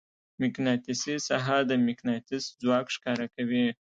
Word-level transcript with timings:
مقناطیسي 0.41 1.15
ساحه 1.27 1.57
د 1.69 1.71
مقناطیس 1.87 2.43
ځواک 2.61 2.87
ښکاره 2.95 3.27
کوي. 3.35 3.65